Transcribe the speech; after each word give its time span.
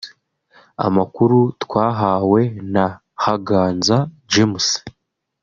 Amakuru 0.85 1.37
twahawe 1.63 2.41
na 2.73 2.85
Haganza 3.23 3.97
James 4.31 4.67